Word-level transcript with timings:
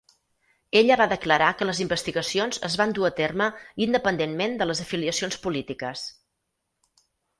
Ella 0.79 0.95
va 1.01 1.05
declarar 1.11 1.49
que 1.59 1.67
les 1.69 1.81
investigacions 1.83 2.59
es 2.69 2.77
van 2.81 2.95
dur 2.99 3.05
a 3.09 3.13
terme 3.19 3.49
independentment 3.87 4.57
de 4.63 4.69
les 4.71 4.83
afiliacions 4.89 5.39
polítiques. 5.45 6.11